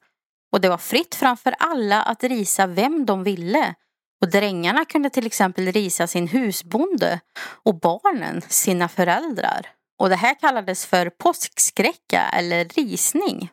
Och 0.52 0.60
det 0.60 0.68
var 0.68 0.78
fritt 0.78 1.14
framför 1.14 1.54
alla 1.58 2.02
att 2.02 2.24
risa 2.24 2.66
vem 2.66 3.06
de 3.06 3.24
ville. 3.24 3.74
Och 4.20 4.30
drängarna 4.30 4.84
kunde 4.84 5.10
till 5.10 5.26
exempel 5.26 5.72
risa 5.72 6.06
sin 6.06 6.28
husbonde 6.28 7.20
och 7.64 7.80
barnen 7.80 8.42
sina 8.48 8.88
föräldrar. 8.88 9.66
Och 10.00 10.08
det 10.08 10.16
här 10.16 10.34
kallades 10.40 10.86
för 10.86 11.10
påskskräcka 11.10 12.28
eller 12.32 12.64
risning. 12.64 13.50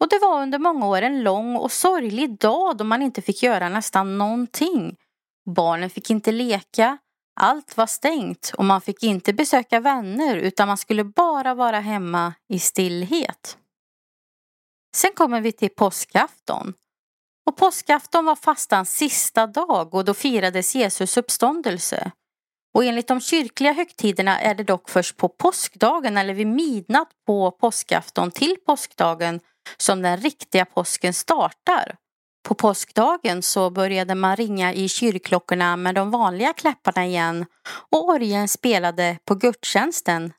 Och 0.00 0.08
det 0.08 0.18
var 0.18 0.42
under 0.42 0.58
många 0.58 0.86
år 0.86 1.02
en 1.02 1.22
lång 1.22 1.56
och 1.56 1.72
sorglig 1.72 2.38
dag 2.38 2.76
då 2.76 2.84
man 2.84 3.02
inte 3.02 3.22
fick 3.22 3.42
göra 3.42 3.68
nästan 3.68 4.18
någonting. 4.18 4.96
Barnen 5.54 5.90
fick 5.90 6.10
inte 6.10 6.32
leka, 6.32 6.98
allt 7.40 7.76
var 7.76 7.86
stängt 7.86 8.52
och 8.56 8.64
man 8.64 8.80
fick 8.80 9.02
inte 9.02 9.32
besöka 9.32 9.80
vänner 9.80 10.36
utan 10.36 10.68
man 10.68 10.76
skulle 10.76 11.04
bara 11.04 11.54
vara 11.54 11.80
hemma 11.80 12.34
i 12.48 12.58
stillhet. 12.58 13.56
Sen 14.96 15.12
kommer 15.14 15.40
vi 15.40 15.52
till 15.52 15.70
påskafton. 15.70 16.74
Och 17.46 17.56
påskafton 17.56 18.24
var 18.24 18.36
fastans 18.36 18.90
sista 18.90 19.46
dag 19.46 19.94
och 19.94 20.04
då 20.04 20.14
firades 20.14 20.74
Jesus 20.74 21.16
uppståndelse. 21.16 22.10
Och 22.74 22.84
enligt 22.84 23.08
de 23.08 23.20
kyrkliga 23.20 23.72
högtiderna 23.72 24.40
är 24.40 24.54
det 24.54 24.64
dock 24.64 24.90
först 24.90 25.16
på 25.16 25.28
påskdagen 25.28 26.16
eller 26.16 26.34
vid 26.34 26.46
midnatt 26.46 27.08
på 27.26 27.50
påskafton 27.50 28.30
till 28.30 28.56
påskdagen 28.66 29.40
som 29.76 30.02
den 30.02 30.16
riktiga 30.16 30.64
påsken 30.64 31.14
startar. 31.14 31.96
På 32.42 32.54
påskdagen 32.54 33.42
så 33.42 33.70
började 33.70 34.14
man 34.14 34.36
ringa 34.36 34.72
i 34.72 34.88
kyrkklockorna 34.88 35.76
med 35.76 35.94
de 35.94 36.10
vanliga 36.10 36.52
kläpparna 36.52 37.06
igen 37.06 37.46
och 37.90 38.08
orgeln 38.08 38.48
spelade 38.48 39.18
på 39.24 39.34
gudstjänsten. 39.34 40.32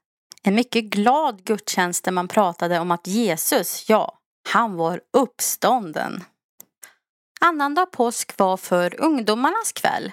En 0.43 0.55
mycket 0.55 0.84
glad 0.84 1.43
gudstjänst 1.43 2.03
där 2.03 2.12
man 2.12 2.27
pratade 2.27 2.79
om 2.79 2.91
att 2.91 3.08
Jesus, 3.08 3.89
ja, 3.89 4.17
han 4.50 4.75
var 4.75 5.01
uppstånden. 5.17 6.24
Annandag 7.41 7.91
påsk 7.91 8.38
var 8.38 8.58
för 8.58 9.01
ungdomarnas 9.01 9.72
kväll 9.72 10.12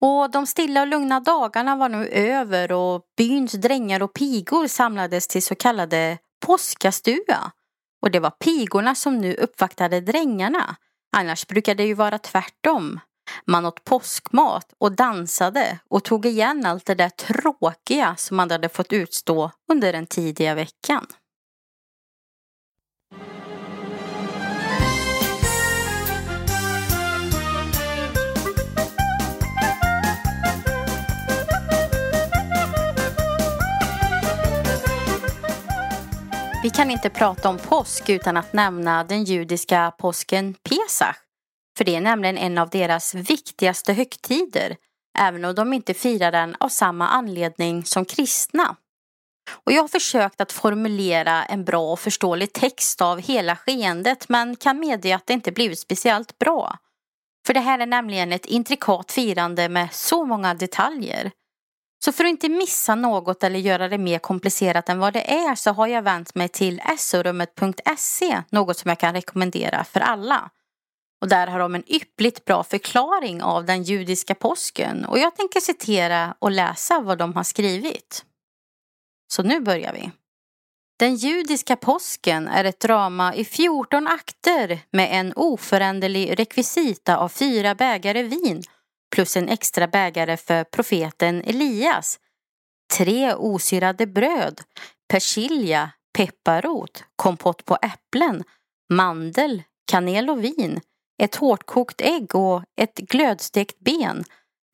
och 0.00 0.30
de 0.30 0.46
stilla 0.46 0.80
och 0.80 0.86
lugna 0.86 1.20
dagarna 1.20 1.76
var 1.76 1.88
nu 1.88 2.08
över 2.08 2.72
och 2.72 3.02
byns 3.16 3.52
drängar 3.52 4.02
och 4.02 4.12
pigor 4.12 4.66
samlades 4.66 5.28
till 5.28 5.42
så 5.42 5.54
kallade 5.54 6.18
påskastua. 6.46 7.52
Och 8.02 8.10
det 8.10 8.20
var 8.20 8.30
pigorna 8.30 8.94
som 8.94 9.18
nu 9.18 9.34
uppvaktade 9.34 10.00
drängarna. 10.00 10.76
Annars 11.16 11.46
brukade 11.46 11.82
det 11.82 11.86
ju 11.86 11.94
vara 11.94 12.18
tvärtom. 12.18 13.00
Man 13.46 13.66
åt 13.66 13.84
påskmat 13.84 14.66
och 14.78 14.92
dansade 14.92 15.78
och 15.88 16.04
tog 16.04 16.26
igen 16.26 16.66
allt 16.66 16.86
det 16.86 16.94
där 16.94 17.08
tråkiga 17.08 18.14
som 18.16 18.36
man 18.36 18.50
hade 18.50 18.68
fått 18.68 18.92
utstå 18.92 19.50
under 19.72 19.92
den 19.92 20.06
tidiga 20.06 20.54
veckan. 20.54 21.06
Kan 36.76 36.90
inte 36.90 37.10
prata 37.10 37.48
om 37.48 37.58
påsk 37.58 38.08
utan 38.08 38.36
att 38.36 38.52
nämna 38.52 39.04
den 39.04 39.24
judiska 39.24 39.92
påsken 39.98 40.54
Pesach. 40.54 41.16
För 41.76 41.84
det 41.84 41.96
är 41.96 42.00
nämligen 42.00 42.38
en 42.38 42.58
av 42.58 42.70
deras 42.70 43.14
viktigaste 43.14 43.92
högtider, 43.92 44.76
även 45.18 45.44
om 45.44 45.54
de 45.54 45.72
inte 45.72 45.94
firar 45.94 46.32
den 46.32 46.56
av 46.60 46.68
samma 46.68 47.08
anledning 47.08 47.84
som 47.84 48.04
kristna. 48.04 48.76
Och 49.64 49.72
jag 49.72 49.82
har 49.82 49.88
försökt 49.88 50.40
att 50.40 50.52
formulera 50.52 51.44
en 51.44 51.64
bra 51.64 51.92
och 51.92 52.00
förståelig 52.00 52.52
text 52.52 53.02
av 53.02 53.20
hela 53.20 53.56
skeendet 53.56 54.28
men 54.28 54.56
kan 54.56 54.80
medge 54.80 55.14
att 55.14 55.26
det 55.26 55.32
inte 55.32 55.52
blivit 55.52 55.78
speciellt 55.78 56.38
bra. 56.38 56.78
För 57.46 57.54
det 57.54 57.60
här 57.60 57.78
är 57.78 57.86
nämligen 57.86 58.32
ett 58.32 58.46
intrikat 58.46 59.12
firande 59.12 59.68
med 59.68 59.92
så 59.92 60.24
många 60.24 60.54
detaljer. 60.54 61.30
Så 62.04 62.12
för 62.12 62.24
att 62.24 62.30
inte 62.30 62.48
missa 62.48 62.94
något 62.94 63.44
eller 63.44 63.58
göra 63.58 63.88
det 63.88 63.98
mer 63.98 64.18
komplicerat 64.18 64.88
än 64.88 64.98
vad 64.98 65.12
det 65.12 65.32
är 65.32 65.54
så 65.54 65.70
har 65.70 65.86
jag 65.86 66.02
vänt 66.02 66.34
mig 66.34 66.48
till 66.48 66.80
sorummet.se, 66.98 68.42
något 68.50 68.78
som 68.78 68.88
jag 68.88 68.98
kan 68.98 69.14
rekommendera 69.14 69.84
för 69.84 70.00
alla. 70.00 70.50
Och 71.22 71.28
där 71.28 71.46
har 71.46 71.58
de 71.58 71.74
en 71.74 71.92
yppligt 71.92 72.44
bra 72.44 72.64
förklaring 72.64 73.42
av 73.42 73.64
den 73.64 73.82
judiska 73.82 74.34
påsken 74.34 75.04
och 75.04 75.18
jag 75.18 75.36
tänker 75.36 75.60
citera 75.60 76.34
och 76.38 76.50
läsa 76.50 77.00
vad 77.00 77.18
de 77.18 77.34
har 77.34 77.44
skrivit. 77.44 78.24
Så 79.32 79.42
nu 79.42 79.60
börjar 79.60 79.92
vi. 79.92 80.10
Den 80.98 81.16
judiska 81.16 81.76
påsken 81.76 82.48
är 82.48 82.64
ett 82.64 82.80
drama 82.80 83.34
i 83.34 83.44
14 83.44 84.06
akter 84.06 84.80
med 84.90 85.08
en 85.12 85.32
oföränderlig 85.36 86.38
rekvisita 86.38 87.16
av 87.16 87.28
fyra 87.28 87.74
bägare 87.74 88.22
vin 88.22 88.62
plus 89.14 89.36
en 89.36 89.48
extra 89.48 89.86
bägare 89.86 90.36
för 90.36 90.64
profeten 90.64 91.42
Elias, 91.42 92.18
tre 92.96 93.34
osyrade 93.34 94.06
bröd, 94.06 94.60
persilja, 95.08 95.90
pepparrot, 96.16 97.04
kompott 97.16 97.64
på 97.64 97.78
äpplen, 97.82 98.44
mandel, 98.92 99.62
kanel 99.90 100.30
och 100.30 100.44
vin, 100.44 100.80
ett 101.22 101.34
hårdkokt 101.34 102.00
ägg 102.00 102.34
och 102.34 102.62
ett 102.80 102.94
glödstekt 102.94 103.78
ben. 103.78 104.24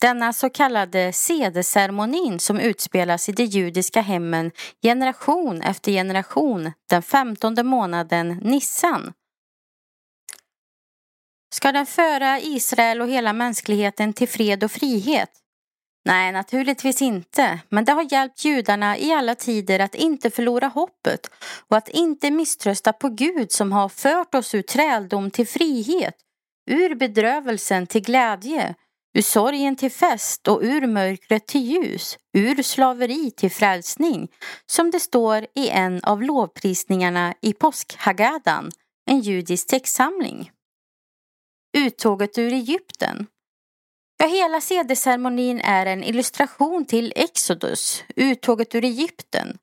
Denna 0.01 0.33
så 0.33 0.51
kallade 0.51 1.13
sedeceremonin 1.13 2.39
som 2.39 2.61
utspelas 2.61 3.29
i 3.29 3.33
de 3.33 3.45
judiska 3.45 4.01
hemmen 4.01 4.51
generation 4.83 5.63
efter 5.63 5.93
generation 5.93 6.73
den 6.91 7.03
femtonde 7.03 7.63
månaden 7.63 8.29
Nissan. 8.29 9.13
Ska 11.53 11.73
den 11.73 11.87
föra 11.87 12.41
Israel 12.41 13.01
och 13.01 13.09
hela 13.09 13.33
mänskligheten 13.33 14.13
till 14.13 14.29
fred 14.29 14.65
och 14.65 14.71
frihet? 14.71 15.31
Nej, 16.05 16.33
naturligtvis 16.33 17.03
inte, 17.03 17.61
men 17.69 17.85
det 17.85 17.93
har 17.93 18.13
hjälpt 18.13 18.45
judarna 18.45 18.99
i 18.99 19.13
alla 19.13 19.35
tider 19.35 19.79
att 19.79 19.95
inte 19.95 20.31
förlora 20.31 20.67
hoppet 20.67 21.31
och 21.69 21.77
att 21.77 21.89
inte 21.89 22.31
misströsta 22.31 22.93
på 22.93 23.09
Gud 23.09 23.53
som 23.53 23.73
har 23.73 23.89
fört 23.89 24.35
oss 24.35 24.55
ur 24.55 24.63
träldom 24.63 25.31
till 25.31 25.47
frihet, 25.47 26.15
ur 26.71 26.95
bedrövelsen 26.95 27.87
till 27.87 28.03
glädje, 28.03 28.75
ur 29.15 29.23
sorgen 29.23 29.77
till 29.77 29.91
fest 29.91 30.49
och 30.49 30.61
ur 30.63 30.87
mörkret 30.87 31.47
till 31.47 31.61
ljus, 31.61 32.19
ur 32.33 32.63
slaveri 32.63 33.31
till 33.31 33.51
frälsning, 33.51 34.29
som 34.67 34.91
det 34.91 35.01
står 35.01 35.47
i 35.55 35.69
en 35.69 36.05
av 36.05 36.23
lovprisningarna 36.23 37.35
i 37.41 37.53
påskhagadan, 37.53 38.71
en 39.07 39.21
judisk 39.21 39.67
textsamling. 39.67 40.51
Uttåget 41.79 42.39
ur 42.39 42.53
Egypten. 42.53 43.27
Ja, 44.19 44.27
hela 44.27 44.61
sedeceremonin 44.61 45.61
är 45.61 45.87
en 45.87 46.05
illustration 46.05 46.85
till 46.85 47.13
Exodus, 47.17 48.05
uttåget 48.17 48.75
ur 48.75 48.85
Egypten. 48.85 49.59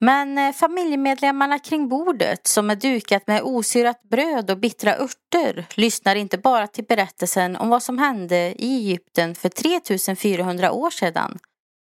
Men 0.00 0.38
eh, 0.38 0.52
familjemedlemmarna 0.52 1.58
kring 1.58 1.88
bordet 1.88 2.46
som 2.46 2.70
är 2.70 2.76
dukat 2.76 3.26
med 3.26 3.42
osyrat 3.42 4.02
bröd 4.02 4.50
och 4.50 4.58
bittra 4.58 4.96
örter 4.96 5.66
lyssnar 5.74 6.16
inte 6.16 6.38
bara 6.38 6.66
till 6.66 6.84
berättelsen 6.84 7.56
om 7.56 7.68
vad 7.68 7.82
som 7.82 7.98
hände 7.98 8.54
i 8.58 8.76
Egypten 8.76 9.34
för 9.34 9.48
3400 9.48 10.72
år 10.72 10.90
sedan. 10.90 11.38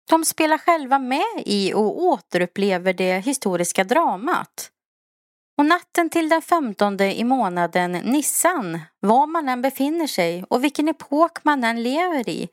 De 0.10 0.26
spelar 0.26 0.58
själva 0.58 1.00
med 1.00 1.44
i 1.46 1.74
och 1.74 2.04
återupplever 2.04 2.94
det 2.94 3.20
historiska 3.20 3.84
dramat. 3.84 4.70
Och 5.58 5.66
natten 5.66 6.10
till 6.10 6.30
den 6.30 6.42
femtonde 6.42 7.20
i 7.20 7.24
månaden 7.24 7.92
Nissan, 7.92 8.80
var 9.00 9.28
man 9.28 9.50
än 9.50 9.62
befinner 9.62 10.08
sig 10.08 10.46
och 10.50 10.64
vilken 10.64 10.90
epok 10.90 11.44
man 11.44 11.64
än 11.64 11.84
lever 11.84 12.30
i, 12.30 12.50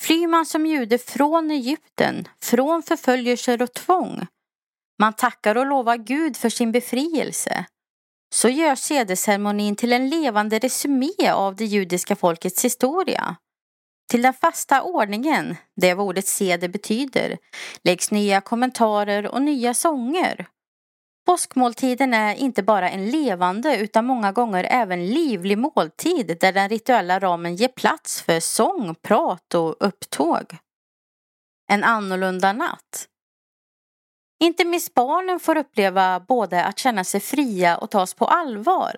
flyr 0.00 0.26
man 0.26 0.46
som 0.46 0.66
jude 0.66 0.98
från 0.98 1.50
Egypten, 1.50 2.28
från 2.42 2.82
förföljelser 2.82 3.62
och 3.62 3.72
tvång. 3.72 4.26
Man 4.98 5.12
tackar 5.12 5.56
och 5.56 5.66
lovar 5.66 5.96
Gud 5.96 6.36
för 6.36 6.48
sin 6.48 6.72
befrielse. 6.72 7.64
Så 8.34 8.48
görs 8.48 8.78
sedeceremonin 8.78 9.76
till 9.76 9.92
en 9.92 10.08
levande 10.08 10.58
resumé 10.58 11.30
av 11.32 11.56
det 11.56 11.64
judiska 11.64 12.16
folkets 12.16 12.64
historia. 12.64 13.36
Till 14.10 14.22
den 14.22 14.34
fasta 14.34 14.82
ordningen, 14.82 15.56
det 15.76 15.94
vad 15.94 16.06
ordet 16.06 16.26
sede 16.26 16.68
betyder, 16.68 17.38
läggs 17.84 18.10
nya 18.10 18.40
kommentarer 18.40 19.26
och 19.26 19.42
nya 19.42 19.74
sånger 19.74 20.46
Påskmåltiden 21.26 22.14
är 22.14 22.34
inte 22.34 22.62
bara 22.62 22.90
en 22.90 23.10
levande 23.10 23.76
utan 23.76 24.04
många 24.04 24.32
gånger 24.32 24.66
även 24.70 25.06
livlig 25.06 25.58
måltid 25.58 26.36
där 26.40 26.52
den 26.52 26.68
rituella 26.68 27.18
ramen 27.20 27.56
ger 27.56 27.68
plats 27.68 28.22
för 28.22 28.40
sång, 28.40 28.94
prat 28.94 29.54
och 29.54 29.76
upptåg. 29.80 30.56
En 31.70 31.84
annorlunda 31.84 32.52
natt. 32.52 33.06
Inte 34.42 34.64
minst 34.64 34.94
barnen 34.94 35.40
får 35.40 35.56
uppleva 35.56 36.20
både 36.20 36.64
att 36.64 36.78
känna 36.78 37.04
sig 37.04 37.20
fria 37.20 37.76
och 37.76 37.90
tas 37.90 38.14
på 38.14 38.24
allvar. 38.24 38.96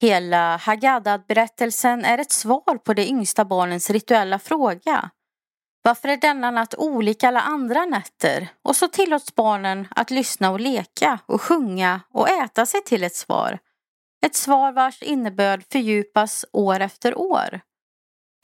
Hela 0.00 0.56
Haggadad-berättelsen 0.56 2.04
är 2.04 2.18
ett 2.18 2.32
svar 2.32 2.78
på 2.78 2.94
de 2.94 3.02
yngsta 3.02 3.44
barnens 3.44 3.90
rituella 3.90 4.38
fråga. 4.38 5.10
Varför 5.86 6.08
är 6.08 6.16
denna 6.16 6.50
natt 6.50 6.74
olik 6.74 7.24
alla 7.24 7.40
andra 7.40 7.84
nätter? 7.84 8.48
Och 8.62 8.76
så 8.76 8.88
tillåts 8.88 9.34
barnen 9.34 9.88
att 9.90 10.10
lyssna 10.10 10.50
och 10.50 10.60
leka 10.60 11.18
och 11.26 11.42
sjunga 11.42 12.00
och 12.12 12.28
äta 12.28 12.66
sig 12.66 12.80
till 12.84 13.04
ett 13.04 13.14
svar. 13.14 13.58
Ett 14.26 14.34
svar 14.34 14.72
vars 14.72 15.02
innebörd 15.02 15.64
fördjupas 15.72 16.44
år 16.52 16.80
efter 16.80 17.18
år. 17.18 17.60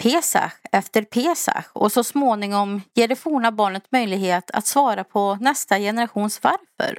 Pesach 0.03 0.53
efter 0.73 1.03
Pesach 1.03 1.67
och 1.73 1.93
så 1.93 2.05
småningom 2.05 2.83
ger 2.95 3.09
det 3.09 3.17
forna 3.17 3.53
barnet 3.53 3.93
möjlighet 3.93 4.51
att 4.51 4.67
svara 4.67 5.05
på 5.05 5.39
nästa 5.41 5.79
generations 5.79 6.43
varför. 6.43 6.99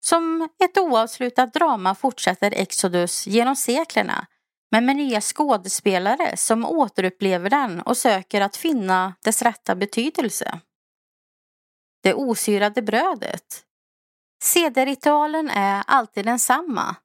Som 0.00 0.48
ett 0.64 0.78
oavslutat 0.78 1.54
drama 1.54 1.94
fortsätter 1.94 2.50
Exodus 2.50 3.26
genom 3.26 3.56
seklerna 3.56 4.26
men 4.70 4.86
med 4.86 4.96
nya 4.96 5.20
skådespelare 5.20 6.36
som 6.36 6.64
återupplever 6.64 7.50
den 7.50 7.80
och 7.80 7.96
söker 7.96 8.40
att 8.40 8.56
finna 8.56 9.14
dess 9.24 9.42
rätta 9.42 9.74
betydelse. 9.74 10.60
Det 12.02 12.14
osyrade 12.14 12.82
brödet. 12.82 13.64
Sederritualen 14.44 15.50
är 15.50 15.82
alltid 15.86 16.24
densamma. 16.24 16.96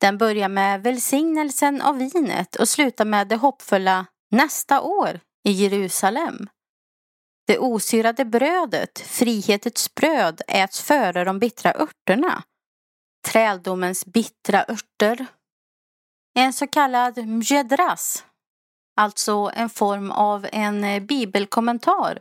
Den 0.00 0.18
börjar 0.18 0.48
med 0.48 0.82
välsignelsen 0.82 1.82
av 1.82 1.98
vinet 1.98 2.56
och 2.56 2.68
slutar 2.68 3.04
med 3.04 3.28
det 3.28 3.36
hoppfulla 3.36 4.06
nästa 4.30 4.80
år 4.80 5.20
i 5.44 5.50
Jerusalem. 5.50 6.48
Det 7.46 7.58
osyrade 7.58 8.24
brödet, 8.24 8.98
frihetens 8.98 9.94
bröd, 9.94 10.42
äts 10.48 10.80
före 10.82 11.24
de 11.24 11.38
bittra 11.38 11.74
örterna. 11.74 12.42
Träldomens 13.26 14.06
bittra 14.06 14.64
örter 14.68 15.26
en 16.34 16.52
så 16.52 16.66
kallad 16.66 17.26
mjedras, 17.26 18.24
alltså 18.96 19.50
en 19.54 19.70
form 19.70 20.10
av 20.10 20.46
en 20.52 20.84
eh, 20.84 21.02
bibelkommentar, 21.02 22.18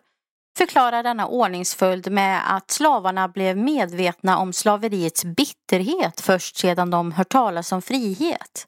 förklarar 0.57 1.03
denna 1.03 1.27
ordningsföljd 1.27 2.11
med 2.11 2.55
att 2.55 2.71
slavarna 2.71 3.27
blev 3.27 3.57
medvetna 3.57 4.37
om 4.37 4.53
slaveriets 4.53 5.25
bitterhet 5.25 6.21
först 6.21 6.57
sedan 6.57 6.89
de 6.89 7.11
hört 7.11 7.29
talas 7.29 7.71
om 7.71 7.81
frihet. 7.81 8.67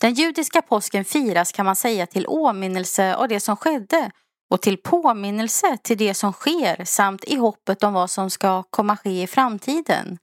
Den 0.00 0.14
judiska 0.14 0.62
påsken 0.62 1.04
firas 1.04 1.52
kan 1.52 1.66
man 1.66 1.76
säga 1.76 2.06
till 2.06 2.26
åminnelse 2.28 3.14
av 3.14 3.28
det 3.28 3.40
som 3.40 3.56
skedde 3.56 4.10
och 4.50 4.62
till 4.62 4.78
påminnelse 4.78 5.78
till 5.82 5.98
det 5.98 6.14
som 6.14 6.32
sker 6.32 6.84
samt 6.84 7.24
i 7.24 7.36
hoppet 7.36 7.82
om 7.82 7.92
vad 7.92 8.10
som 8.10 8.30
ska 8.30 8.62
komma 8.62 8.96
ske 8.96 9.22
i 9.22 9.26
framtiden. 9.26 10.18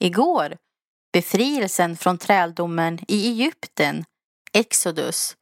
Igår 0.00 0.56
befrielsen 1.12 1.96
från 1.96 2.18
träldomen 2.18 2.98
i 3.08 3.28
Egypten, 3.28 4.04
Exodus. 4.52 5.36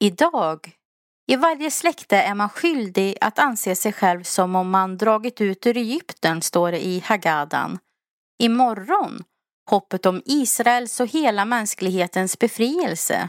Idag, 0.00 0.76
i 1.26 1.36
varje 1.36 1.70
släkte 1.70 2.16
är 2.16 2.34
man 2.34 2.48
skyldig 2.48 3.16
att 3.20 3.38
anse 3.38 3.76
sig 3.76 3.92
själv 3.92 4.22
som 4.22 4.56
om 4.56 4.70
man 4.70 4.96
dragit 4.96 5.40
ut 5.40 5.66
ur 5.66 5.76
Egypten, 5.76 6.42
står 6.42 6.72
det 6.72 6.86
i 6.86 7.00
Hagadan. 7.00 7.78
Imorgon, 8.42 9.24
hoppet 9.70 10.06
om 10.06 10.22
Israels 10.24 11.00
och 11.00 11.06
hela 11.06 11.44
mänsklighetens 11.44 12.38
befrielse. 12.38 13.28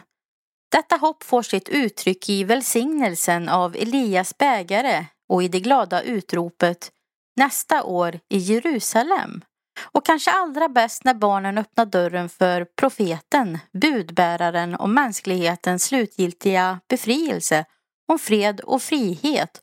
Detta 0.72 0.96
hopp 0.96 1.24
får 1.24 1.42
sitt 1.42 1.70
uttryck 1.70 2.30
i 2.30 2.44
välsignelsen 2.44 3.50
av 3.50 3.76
Elias 3.76 4.38
bägare 4.38 5.06
och 5.30 5.44
i 5.44 5.48
det 5.48 5.60
glada 5.60 6.02
utropet 6.02 6.92
nästa 7.36 7.84
år 7.84 8.20
i 8.30 8.38
Jerusalem. 8.38 9.42
Och 9.82 10.06
kanske 10.06 10.32
allra 10.32 10.70
bäst 10.70 11.04
när 11.04 11.14
barnen 11.14 11.58
öppnar 11.58 11.86
dörren 11.86 12.30
för 12.30 12.66
profeten, 12.66 13.60
budbäraren 13.74 14.76
och 14.76 14.90
mänsklighetens 14.90 15.84
slutgiltiga 15.84 16.80
befrielse 16.90 17.66
om 18.08 18.20
fred 18.20 18.62
och 18.62 18.82
frihet, 18.82 19.62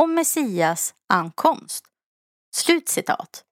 om 0.00 0.14
Messias 0.14 0.94
ankomst. 1.08 1.84
Slutcitat. 2.56 3.44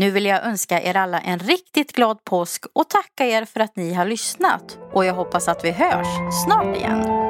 Nu 0.00 0.10
vill 0.10 0.26
jag 0.26 0.44
önska 0.44 0.82
er 0.82 0.96
alla 0.96 1.20
en 1.20 1.38
riktigt 1.38 1.92
glad 1.92 2.24
påsk 2.24 2.64
och 2.72 2.88
tacka 2.88 3.26
er 3.26 3.44
för 3.44 3.60
att 3.60 3.76
ni 3.76 3.94
har 3.94 4.04
lyssnat 4.04 4.78
och 4.92 5.04
jag 5.04 5.14
hoppas 5.14 5.48
att 5.48 5.64
vi 5.64 5.70
hörs 5.70 6.06
snart 6.44 6.76
igen. 6.76 7.25